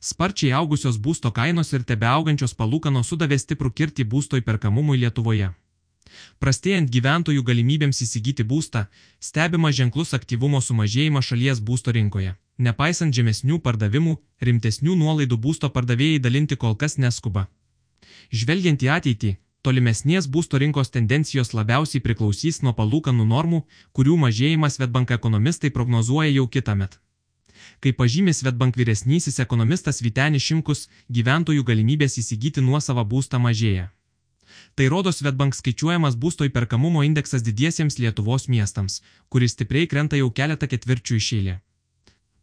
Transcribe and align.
Sparčiai 0.00 0.54
augusios 0.56 0.96
būsto 0.96 1.28
kainos 1.36 1.74
ir 1.76 1.82
tebeaugančios 1.84 2.54
palūkanos 2.56 3.10
sudavė 3.12 3.36
stiprų 3.36 3.70
kirtį 3.78 4.06
būsto 4.12 4.38
įperkamumui 4.40 4.96
Lietuvoje. 5.02 5.50
Prastėjant 6.40 6.88
gyventojų 6.94 7.42
galimybėms 7.44 8.00
įsigyti 8.06 8.46
būstą, 8.52 8.86
stebima 9.20 9.70
ženklus 9.78 10.14
aktyvumo 10.16 10.62
sumažėjimas 10.64 11.28
šalies 11.28 11.60
būsto 11.60 11.92
rinkoje. 11.92 12.32
Nepaisant 12.58 13.14
žemesnių 13.14 13.60
pardavimų, 13.66 14.16
rimtesnių 14.48 14.96
nuolaidų 15.02 15.36
būsto 15.36 15.70
pardavėjai 15.76 16.24
dalinti 16.24 16.56
kol 16.56 16.74
kas 16.80 16.96
neskuba. 16.96 17.46
Žvelgiant 18.32 18.80
į 18.80 18.90
ateitį, 18.96 19.34
tolimesnės 19.60 20.30
būsto 20.32 20.62
rinkos 20.64 20.92
tendencijos 20.96 21.52
labiausiai 21.52 22.00
priklausys 22.00 22.62
nuo 22.64 22.72
palūkanų 22.80 23.28
normų, 23.36 23.62
kurių 23.92 24.16
mažėjimas 24.24 24.80
Svetbank 24.80 25.12
ekonomistai 25.20 25.70
prognozuoja 25.76 26.32
jau 26.32 26.48
kitą 26.48 26.80
metą. 26.84 27.04
Kaip 27.78 27.96
pažymė 28.00 28.34
Svetbank 28.34 28.76
vyresnysis 28.76 29.38
ekonomistas 29.44 30.02
Vitenis 30.02 30.42
Šimkus, 30.42 30.88
gyventojų 31.08 31.64
galimybės 31.70 32.18
įsigyti 32.22 32.64
nuosavą 32.66 33.06
būstą 33.06 33.38
mažėja. 33.38 33.90
Tai 34.74 34.86
rodo 34.88 35.12
Svetbank 35.12 35.54
skaičiuojamas 35.54 36.16
būsto 36.16 36.46
įperkamumo 36.48 37.02
indeksas 37.06 37.42
didiesiems 37.46 37.98
Lietuvos 37.98 38.48
miestams, 38.48 39.00
kuris 39.28 39.56
stipriai 39.56 39.86
krenta 39.86 40.18
jau 40.20 40.30
keletą 40.30 40.68
ketvirčių 40.70 41.18
išėlė. 41.20 41.60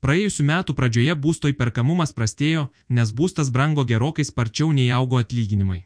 Praėjusiu 0.03 0.43
metu 0.45 0.75
pradžioje 0.77 1.15
būsto 1.17 1.49
įperkamumas 1.51 2.13
prastėjo, 2.13 2.67
nes 2.89 3.13
būstas 3.19 3.49
brango 3.49 3.85
gerokai 3.91 4.25
sparčiau 4.27 4.71
nei 4.71 4.91
augo 4.93 5.17
atlyginimai. 5.17 5.85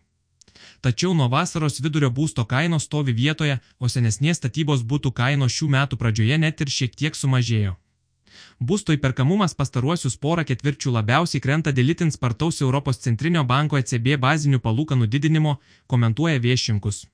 Tačiau 0.81 1.13
nuo 1.13 1.29
vasaros 1.31 1.79
vidurio 1.79 2.09
būsto 2.09 2.45
kainos 2.45 2.87
stovi 2.89 3.13
vietoje, 3.13 3.59
o 3.79 3.87
senesnės 3.87 4.41
statybos 4.41 4.83
būtų 4.91 5.13
kainos 5.21 5.55
šių 5.55 5.69
metų 5.77 5.97
pradžioje 6.01 6.37
net 6.43 6.61
ir 6.61 6.73
šiek 6.77 6.97
tiek 6.97 7.15
sumažėjo. 7.15 7.77
Būsto 8.59 8.93
įperkamumas 8.95 9.55
pastaruosius 9.57 10.17
porą 10.17 10.45
ketvirčių 10.49 10.93
labiausiai 10.97 11.41
krenta 11.41 11.71
dėl 11.71 11.93
itin 11.95 12.11
spartaus 12.11 12.61
Europos 12.61 13.01
centrinio 13.05 13.43
banko 13.43 13.79
ECB 13.81 14.17
bazinių 14.25 14.59
palūkanų 14.67 15.07
didinimo, 15.07 15.57
komentuoja 15.87 16.39
viešinkus. 16.39 17.05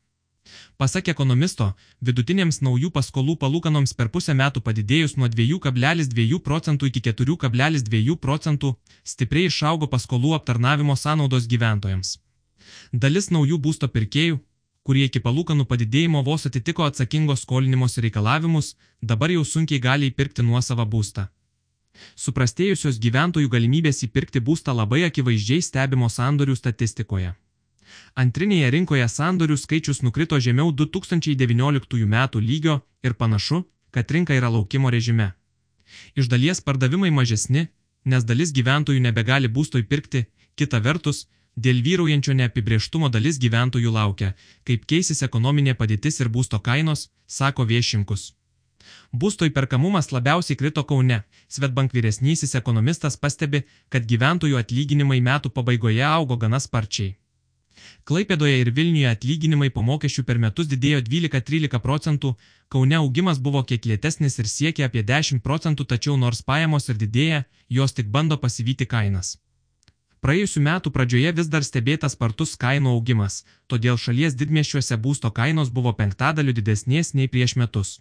Pasak 0.78 1.10
ekonomisto, 1.12 1.72
vidutinėms 2.08 2.62
naujų 2.66 2.92
paskolų 2.98 3.36
palūkanoms 3.42 3.94
per 4.00 4.12
pusę 4.14 4.36
metų 4.42 4.62
padidėjus 4.68 5.18
nuo 5.18 5.28
2,2 5.28 6.40
procentų 6.48 6.92
iki 6.92 7.04
4,2 7.10 8.16
procentų, 8.28 8.76
stipriai 9.04 9.52
išaugo 9.52 9.90
paskolų 9.92 10.36
aptarnavimo 10.38 10.96
sąnaudos 10.96 11.50
gyventojams. 11.52 12.18
Dalis 12.94 13.32
naujų 13.32 13.60
būsto 13.64 13.88
pirkėjų, 13.92 14.40
kurie 14.88 15.08
iki 15.10 15.20
palūkanų 15.24 15.66
padidėjimo 15.68 16.22
vos 16.24 16.48
atitiko 16.50 16.86
atsakingos 16.88 17.44
skolinimos 17.44 17.98
reikalavimus, 18.04 18.76
dabar 19.02 19.34
jau 19.34 19.44
sunkiai 19.46 19.84
gali 19.84 20.12
įpirkti 20.12 20.46
nuosavą 20.48 20.86
būstą. 20.94 21.28
Suprastėjusios 22.16 23.00
gyventojų 23.04 23.50
galimybės 23.56 24.04
įpirkti 24.08 24.40
būstą 24.50 24.76
labai 24.78 25.04
akivaizdžiai 25.10 25.66
stebimo 25.66 26.10
sandorių 26.14 26.56
statistikoje. 26.56 27.34
Antrinėje 28.22 28.70
rinkoje 28.76 29.08
sandorių 29.12 29.58
skaičius 29.58 30.04
nukrito 30.06 30.40
žemiau 30.48 30.72
2019 30.72 32.06
metų 32.14 32.44
lygio 32.50 32.80
ir 33.04 33.18
panašu, 33.22 33.64
kad 33.92 34.12
rinka 34.12 34.38
yra 34.38 34.52
laukimo 34.54 34.92
režime. 34.94 35.32
Iš 36.16 36.30
dalies 36.32 36.62
pardavimai 36.62 37.12
mažesni, 37.12 37.68
nes 38.06 38.24
dalis 38.24 38.54
gyventojų 38.56 39.02
nebegali 39.04 39.50
būsto 39.52 39.82
įpirkti, 39.84 40.26
kita 40.56 40.80
vertus, 40.84 41.26
Dėl 41.58 41.80
vyraujančio 41.82 42.36
neapibrieštumo 42.38 43.08
dalis 43.10 43.40
gyventojų 43.42 43.92
laukia, 43.94 44.34
kaip 44.70 44.84
keisis 44.92 45.24
ekonominė 45.26 45.74
padėtis 45.78 46.22
ir 46.22 46.30
būsto 46.30 46.60
kainos, 46.62 47.08
sako 47.26 47.66
viešinkus. 47.72 48.34
Būsto 49.12 49.48
įperkamumas 49.50 50.12
labiausiai 50.12 50.58
krito 50.60 50.84
Kaune. 50.84 51.24
Svetbank 51.48 51.96
vyresnysis 51.98 52.54
ekonomistas 52.60 53.18
pastebi, 53.18 53.64
kad 53.90 54.06
gyventojų 54.12 54.60
atlyginimai 54.60 55.18
metų 55.30 55.50
pabaigoje 55.56 56.04
augo 56.06 56.38
gana 56.38 56.60
sparčiai. 56.60 57.16
Klaipėdoje 58.10 58.62
ir 58.62 58.72
Vilniuje 58.78 59.10
atlyginimai 59.10 59.72
po 59.74 59.82
mokesčių 59.90 60.24
per 60.30 60.38
metus 60.44 60.70
didėjo 60.70 61.02
12-13 61.10 61.82
procentų, 61.82 62.36
Kaune 62.70 63.02
augimas 63.02 63.42
buvo 63.42 63.64
kiek 63.64 63.86
lėtesnis 63.90 64.38
ir 64.40 64.50
siekia 64.54 64.92
apie 64.92 65.04
10 65.10 65.42
procentų, 65.42 65.90
tačiau 65.90 66.17
nors 66.22 66.42
pajamos 66.42 66.90
ir 66.90 67.02
didėja, 67.02 67.44
jos 67.70 67.98
tik 67.98 68.14
bando 68.14 68.38
pasivyti 68.38 68.86
kainas. 68.86 69.38
Praėjusiu 70.26 70.61
metu 70.66 70.92
pradžioje 70.94 71.32
vis 71.39 71.50
dar 71.54 71.64
stebėtas 71.66 72.16
spartus 72.17 72.55
kainų 72.64 72.94
augimas, 72.98 73.44
todėl 73.70 74.00
šalies 74.02 74.36
didmieščiuose 74.39 74.98
būsto 74.98 75.32
kainos 75.39 75.70
buvo 75.70 75.94
penktadaliu 76.00 76.55
didesnės 76.58 77.14
nei 77.14 77.28
prieš 77.33 77.55
metus. 77.61 78.00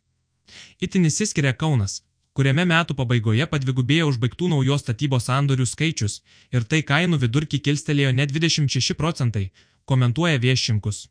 Itin 0.80 1.04
įsiskiria 1.10 1.52
Kaunas, 1.52 2.00
kuriame 2.36 2.64
metų 2.70 2.96
pabaigoje 3.00 3.46
padvigubėjo 3.52 4.08
užbaigtų 4.12 4.48
naujos 4.52 4.84
statybos 4.84 5.28
sandorių 5.28 5.66
skaičius 5.68 6.22
ir 6.56 6.64
tai 6.70 6.80
kainų 6.92 7.20
vidurkį 7.24 7.60
kilstelėjo 7.68 8.14
net 8.16 8.32
26 8.32 8.96
procentai, 9.02 9.50
komentuoja 9.84 10.40
viešinkus. 10.40 11.06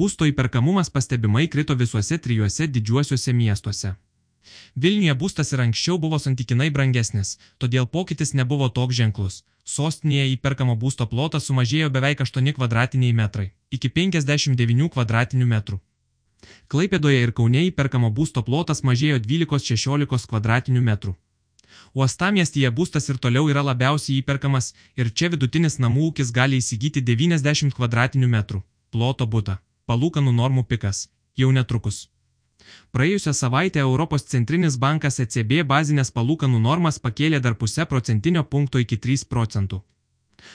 Būsto 0.00 0.26
įperkamumas 0.28 0.90
pastebimai 0.90 1.46
krito 1.52 1.76
visuose 1.78 2.18
trijuose 2.18 2.66
didžiuosiuose 2.74 3.34
miestuose. 3.40 3.94
Vilniuje 4.74 5.14
būstas 5.22 5.52
ir 5.52 5.62
anksčiau 5.64 5.98
buvo 6.02 6.18
santykinai 6.22 6.70
brangesnis, 6.74 7.36
todėl 7.58 7.86
pokytis 7.86 8.34
nebuvo 8.40 8.68
toks 8.78 8.96
ženklus. 9.00 9.42
Sostinėje 9.68 10.30
įperkamo 10.32 10.74
būsto 10.82 11.04
plotas 11.10 11.46
sumažėjo 11.48 11.90
beveik 11.92 12.22
8 12.24 12.54
kvadratiniai 12.56 13.12
metrai, 13.20 13.50
iki 13.76 13.90
59 13.98 14.88
kvadratinių 14.94 15.48
metrų. 15.50 15.78
Klaipėdoje 16.72 17.18
ir 17.26 17.32
Kaune 17.36 17.66
įperkamo 17.66 18.08
būsto 18.18 18.42
plotas 18.46 18.80
mažėjo 18.88 19.18
12-16 19.26 20.28
kvadratinių 20.32 20.82
metrų. 20.88 21.14
Uostamiestyje 21.92 22.70
būstas 22.78 23.08
ir 23.12 23.20
toliau 23.24 23.50
yra 23.52 23.64
labiausiai 23.70 24.22
įperkamas 24.22 24.72
ir 24.96 25.12
čia 25.12 25.28
vidutinis 25.34 25.78
namų 25.84 26.10
ūkis 26.10 26.32
gali 26.38 26.62
įsigyti 26.62 27.04
90 27.12 27.76
kvadratinių 27.76 28.28
metrų 28.36 28.62
ploto 28.92 29.26
būtą. 29.34 29.58
Palūkanų 29.88 30.32
normų 30.40 30.64
pikas 30.72 31.08
jau 31.36 31.52
netrukus. 31.52 32.06
Praėjusią 32.92 33.32
savaitę 33.32 33.80
Europos 33.80 34.24
centrinis 34.32 34.76
bankas 34.76 35.20
ECB 35.24 35.62
bazinės 35.72 36.10
palūkanų 36.16 36.60
normas 36.64 36.98
pakėlė 36.98 37.40
dar 37.40 37.54
pusę 37.60 37.86
procentinio 37.86 38.44
punkto 38.44 38.82
iki 38.84 38.96
3 38.96 39.24
procentų. 39.34 39.82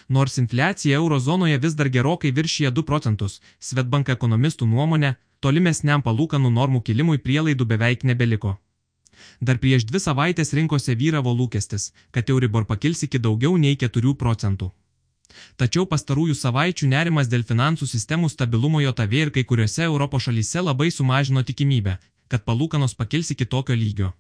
Nors 0.10 0.38
infliacija 0.38 0.98
eurozonoje 0.98 1.58
vis 1.66 1.74
dar 1.80 1.90
gerokai 1.96 2.32
viršyje 2.32 2.72
2 2.72 2.84
procentus, 2.90 3.40
Svetbank 3.60 4.10
ekonomistų 4.10 4.68
nuomonė, 4.76 5.16
tolimesniam 5.40 6.04
palūkanų 6.06 6.54
normų 6.60 6.84
kilimui 6.90 7.18
prielaidų 7.18 7.66
beveik 7.74 8.04
nebeliko. 8.04 8.58
Dar 9.42 9.60
prieš 9.64 9.86
dvi 9.90 10.00
savaitės 10.00 10.54
rinkose 10.58 10.96
vyravo 10.96 11.34
lūkestis, 11.40 11.92
kad 12.12 12.30
Euribor 12.30 12.66
pakils 12.66 13.04
iki 13.08 13.20
daugiau 13.20 13.58
nei 13.58 13.76
4 13.76 14.16
procentų. 14.24 14.72
Tačiau 15.58 15.86
pastarųjų 15.90 16.36
savaičių 16.38 16.90
nerimas 16.92 17.30
dėl 17.32 17.46
finansų 17.48 17.88
sistemų 17.90 18.30
stabilumo 18.34 18.82
JAV 18.84 19.14
ir 19.20 19.32
kai 19.36 19.44
kuriuose 19.44 19.86
Europos 19.86 20.28
šalyse 20.28 20.62
labai 20.62 20.90
sumažino 20.92 21.44
tikimybę, 21.44 21.98
kad 22.28 22.46
palūkanos 22.46 22.98
pakils 23.00 23.32
iki 23.36 23.46
tokio 23.46 23.76
lygio. 23.76 24.14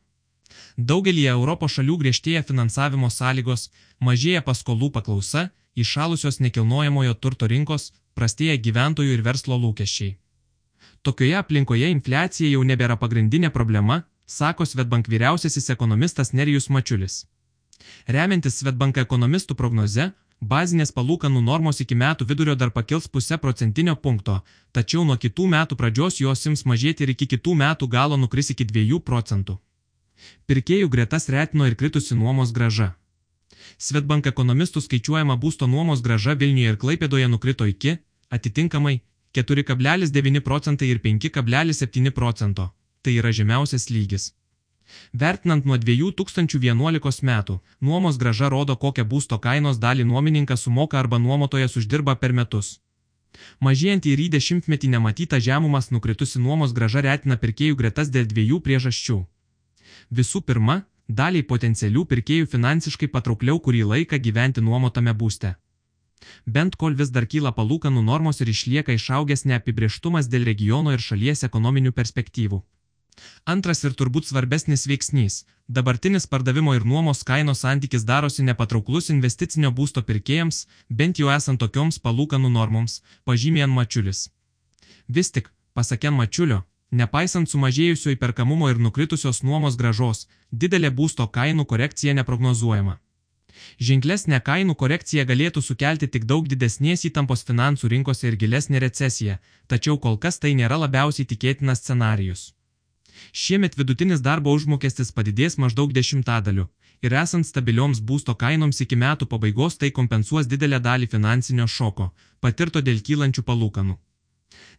Daugelį 0.77 1.25
Europos 1.31 1.75
šalių 1.77 1.97
griežtėja 2.01 2.43
finansavimo 2.47 3.09
sąlygos, 3.09 3.69
mažėja 3.99 4.41
paskolų 4.45 4.91
paklausa, 4.97 5.49
išalusios 5.75 6.39
nekilnojamojo 6.39 7.13
turto 7.13 7.49
rinkos, 7.49 7.91
prastėja 8.13 8.57
gyventojų 8.57 9.17
ir 9.17 9.23
verslo 9.25 9.57
lūkesčiai. 9.57 10.15
Tokioje 11.03 11.35
aplinkoje 11.35 11.89
infliacija 11.91 12.49
jau 12.49 12.63
nebėra 12.63 12.97
pagrindinė 12.99 13.49
problema, 13.51 14.03
sako 14.25 14.65
Svetbank 14.65 15.09
vyriausiasis 15.11 15.69
ekonomistas 15.73 16.33
Nerijus 16.33 16.69
Mačiulis. 16.69 17.23
Remiantis 18.07 18.61
Svetbank 18.61 18.97
ekonomistų 19.01 19.57
prognoze, 19.59 20.11
Bazinės 20.43 20.91
palūkanų 20.91 21.41
normos 21.41 21.79
iki 21.79 21.95
metų 21.95 22.25
vidurio 22.27 22.53
dar 22.59 22.71
pakils 22.75 23.05
pusę 23.07 23.37
procentinio 23.39 23.93
punkto, 23.95 24.41
tačiau 24.75 25.05
nuo 25.07 25.15
kitų 25.15 25.45
metų 25.53 25.77
pradžios 25.79 26.19
jos 26.19 26.43
ims 26.49 26.65
mažėti 26.67 27.05
ir 27.05 27.13
iki 27.13 27.27
kitų 27.33 27.55
metų 27.61 27.87
galo 27.87 28.17
nukris 28.19 28.51
iki 28.51 28.67
2 28.71 28.99
procentų. 28.99 29.55
Pirkėjų 30.47 30.89
gretas 30.89 31.29
retino 31.29 31.67
ir 31.69 31.77
kritusi 31.79 32.15
nuomos 32.19 32.51
graža. 32.51 32.89
Svetbank 33.77 34.27
ekonomistų 34.27 34.83
skaičiuojama 34.83 35.39
būsto 35.39 35.67
nuomos 35.67 36.03
graža 36.03 36.35
Vilniuje 36.35 36.75
ir 36.75 36.79
Klaipėdoje 36.83 37.31
nukrito 37.31 37.65
iki, 37.65 37.97
atitinkamai, 38.29 38.99
4,9 39.33 40.41
procentai 40.41 40.91
ir 40.91 40.99
5,7 40.99 42.11
procento. 42.11 42.71
Tai 43.01 43.15
yra 43.19 43.31
žemiausias 43.31 43.89
lygis. 43.89 44.33
Vertinant 45.13 45.65
nuo 45.65 45.77
2011 45.77 47.23
metų, 47.29 47.59
nuomos 47.81 48.17
graža 48.17 48.49
rodo, 48.49 48.75
kokią 48.75 49.05
būsto 49.05 49.39
kainos 49.39 49.77
dalį 49.77 50.07
nuomininkas 50.09 50.65
sumoka 50.67 50.99
arba 50.99 51.19
nuomotojas 51.19 51.77
uždirba 51.77 52.15
per 52.15 52.33
metus. 52.33 52.79
Mažėjant 53.59 54.05
į 54.05 54.29
dešimtmetį 54.35 54.89
nematytą 54.95 55.39
žemumas 55.39 55.89
nukritusi 55.91 56.39
nuomos 56.39 56.73
graža 56.73 57.01
retina 57.01 57.37
pirkėjų 57.37 57.75
gretas 57.75 58.09
dėl 58.13 58.27
dviejų 58.29 58.59
priežasčių. 58.65 59.17
Visų 60.11 60.41
pirma, 60.41 60.83
daliai 61.07 61.43
potencialių 61.43 62.05
pirkėjų 62.05 62.49
finansiškai 62.53 63.09
patraukliau 63.15 63.59
kurį 63.59 63.83
laiką 63.93 64.19
gyventi 64.27 64.61
nuomotame 64.61 65.13
būste. 65.13 65.55
Bent 66.45 66.75
kol 66.75 66.95
vis 66.99 67.09
dar 67.15 67.25
kyla 67.27 67.51
palūkanų 67.57 68.03
normos 68.03 68.39
ir 68.41 68.51
išlieka 68.53 68.95
išaugęs 68.95 69.45
neapibrieštumas 69.49 70.29
dėl 70.31 70.45
regiono 70.47 70.93
ir 70.95 71.03
šalies 71.03 71.43
ekonominių 71.49 71.91
perspektyvų. 71.91 72.61
Antras 73.53 73.83
ir 73.83 73.93
turbūt 73.99 74.27
svarbesnis 74.29 74.87
veiksnys- 74.89 75.43
dabartinis 75.75 76.27
pardavimo 76.31 76.75
ir 76.75 76.85
nuomos 76.91 77.23
kainos 77.29 77.63
santykis 77.63 78.05
darosi 78.09 78.43
nepatrauklus 78.43 79.09
investicinio 79.09 79.71
būsto 79.71 80.01
pirkėjams, 80.09 80.65
bent 80.89 81.19
jau 81.19 81.29
esant 81.37 81.59
tokioms 81.59 81.99
palūkanų 81.99 82.49
normoms, 82.57 83.01
pažymė 83.25 83.67
Mačiulis. 83.67 84.29
Vis 85.07 85.31
tik, 85.31 85.49
pasakė 85.75 86.11
Mačiulio, 86.11 86.63
nepaisant 86.91 87.49
sumažėjusio 87.49 88.13
įperkamumo 88.15 88.69
ir 88.69 88.77
nukritusios 88.77 89.43
nuomos 89.43 89.75
gražos, 89.75 90.27
didelė 90.51 90.89
būsto 90.99 91.27
kainų 91.37 91.65
korekcija 91.65 92.13
neprognozuojama. 92.19 92.99
Ženklesnė 93.87 94.39
kainų 94.49 94.75
korekcija 94.81 95.25
galėtų 95.29 95.61
sukelti 95.61 96.09
tik 96.15 96.25
daug 96.31 96.47
didesnės 96.47 97.05
įtampos 97.09 97.45
finansų 97.49 97.91
rinkose 97.93 98.27
ir 98.27 98.37
gilesnė 98.43 98.81
recesija, 98.85 99.39
tačiau 99.67 99.99
kol 100.05 100.17
kas 100.17 100.39
tai 100.39 100.53
nėra 100.59 100.79
labiausiai 100.85 101.29
tikėtinas 101.29 101.83
scenarius. 101.83 102.53
Šiemet 103.31 103.77
vidutinis 103.77 104.21
darbo 104.21 104.53
užmokestis 104.53 105.11
padidės 105.11 105.57
maždaug 105.57 105.93
dešimtadaliu 105.93 106.67
ir 107.03 107.13
esant 107.19 107.47
stabilioms 107.47 107.99
būsto 108.09 108.35
kainoms 108.43 108.79
iki 108.85 108.95
metų 108.95 109.27
pabaigos 109.33 109.77
tai 109.79 109.91
kompensuos 109.97 110.47
didelę 110.47 110.79
dalį 110.79 111.09
finansinio 111.11 111.67
šoko, 111.67 112.11
patirto 112.39 112.81
dėl 112.81 113.01
kylančių 113.07 113.43
palūkanų. 113.49 113.97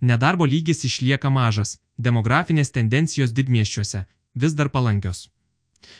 Nedarbo 0.00 0.46
lygis 0.48 0.84
išlieka 0.88 1.30
mažas, 1.30 1.78
demografinės 1.98 2.72
tendencijos 2.76 3.36
didmieščiuose 3.36 4.04
vis 4.34 4.56
dar 4.58 4.70
palankios. 4.76 5.28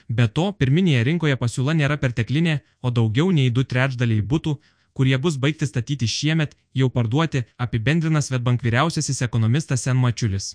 Be 0.08 0.26
to, 0.29 0.47
pirminėje 0.61 1.05
rinkoje 1.08 1.37
pasiūla 1.37 1.75
nėra 1.81 1.99
perteklinė, 2.00 2.61
o 2.81 2.90
daugiau 2.90 3.31
nei 3.38 3.50
du 3.50 3.64
trečdaliai 3.64 4.25
būtų, 4.32 4.56
kurie 4.97 5.19
bus 5.19 5.37
baigti 5.37 5.69
statyti 5.69 6.08
šiemet, 6.08 6.56
jau 6.81 6.88
parduoti, 6.88 7.44
apibendrina 7.58 8.23
Svetbank 8.23 8.64
vyriausiasis 8.64 9.23
ekonomistas 9.29 9.85
Sen 9.85 10.00
Mačiulis. 10.00 10.55